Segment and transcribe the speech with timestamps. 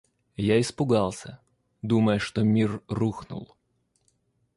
[0.35, 1.39] Я испугался,
[1.83, 3.55] думая, что мир рухнул.